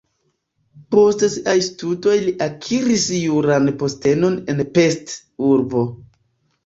[0.93, 5.15] Post siaj studoj li akiris juran postenon en Pest
[5.51, 5.85] (urbo).